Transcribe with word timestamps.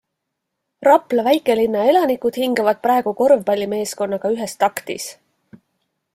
Rapla 0.87 1.25
väikelinna 1.27 1.83
elanikud 1.91 2.39
hingavad 2.45 2.81
praegu 2.87 3.15
korvpallimeeskonnaga 3.21 4.35
ühes 4.39 4.59
taktis. 4.65 5.11